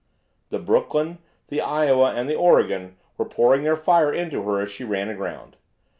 The 0.49 0.57
"Brooklyn," 0.57 1.19
the 1.49 1.61
"Iowa," 1.61 2.11
and 2.15 2.27
the 2.27 2.33
"Oregon" 2.33 2.95
were 3.19 3.25
pouring 3.29 3.61
their 3.61 3.77
fire 3.77 4.11
into 4.11 4.41
her 4.41 4.59
as 4.59 4.71
she 4.71 4.83
ran 4.83 5.09
aground. 5.09 5.57